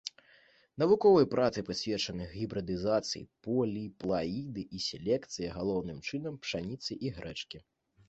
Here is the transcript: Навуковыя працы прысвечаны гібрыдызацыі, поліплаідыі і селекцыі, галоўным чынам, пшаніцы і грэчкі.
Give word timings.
Навуковыя 0.83 1.27
працы 1.33 1.63
прысвечаны 1.67 2.25
гібрыдызацыі, 2.39 3.23
поліплаідыі 3.49 4.69
і 4.81 4.85
селекцыі, 4.89 5.47
галоўным 5.61 6.05
чынам, 6.11 6.33
пшаніцы 6.45 6.91
і 7.09 7.17
грэчкі. 7.21 7.67